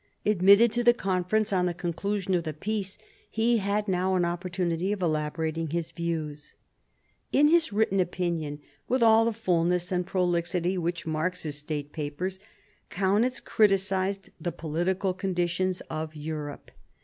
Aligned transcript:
Admitted 0.25 0.71
to 0.71 0.83
the 0.83 0.95
Conference 0.95 1.53
on 1.53 1.67
the 1.67 1.75
conclusion 1.75 2.33
of 2.33 2.43
the 2.43 2.55
peace, 2.55 2.97
he 3.29 3.57
had 3.57 3.87
now 3.87 4.15
an 4.15 4.25
opportunity 4.25 4.91
of 4.91 4.99
elaborating 4.99 5.67
his 5.69 5.91
views. 5.91 6.55
In 7.31 7.49
his 7.49 7.71
written 7.71 7.99
opinion, 7.99 8.61
with 8.87 9.03
all 9.03 9.25
the 9.25 9.31
fulness 9.31 9.91
and 9.91 10.03
pro 10.03 10.25
lixity 10.25 10.75
which 10.75 11.05
marks 11.05 11.43
his 11.43 11.59
State 11.59 11.93
papers, 11.93 12.39
Kaunitz 12.89 13.39
criticised 13.39 14.31
the 14.39 14.51
political 14.51 15.13
conditions 15.13 15.81
of 15.81 16.15
Europe. 16.15 16.71